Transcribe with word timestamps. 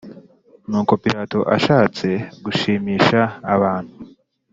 Nuko 0.69 0.93
Pilato 1.03 1.39
ashatse 1.55 2.07
gushimisha 2.43 3.21
abantu 3.53 3.93